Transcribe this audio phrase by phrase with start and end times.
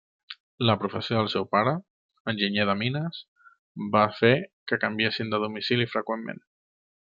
[0.69, 1.73] La professió del seu pare,
[2.33, 3.21] enginyer de mines,
[3.99, 4.33] va fer
[4.73, 6.45] que canviessin de domicili freqüentment.